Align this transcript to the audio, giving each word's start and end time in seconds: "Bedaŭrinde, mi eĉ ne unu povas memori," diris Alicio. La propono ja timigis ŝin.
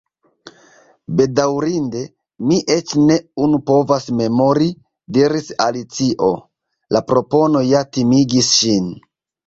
"Bedaŭrinde, 1.19 2.01
mi 2.47 2.57
eĉ 2.77 2.95
ne 3.11 3.19
unu 3.49 3.61
povas 3.69 4.09
memori," 4.23 4.73
diris 5.19 5.55
Alicio. 5.69 6.35
La 6.97 7.07
propono 7.13 7.67
ja 7.71 7.89
timigis 7.97 8.55
ŝin. 8.61 8.95